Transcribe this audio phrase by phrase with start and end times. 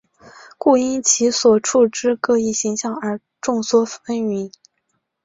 [0.57, 4.51] 故因其所处之各异形象而众说纷纭。